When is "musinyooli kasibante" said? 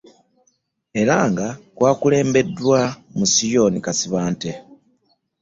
3.17-4.51